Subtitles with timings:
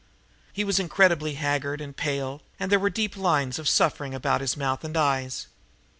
[0.51, 4.57] He was incredibly haggard and pale, and there were deep lines of suffering about his
[4.57, 5.45] mouth and eyes.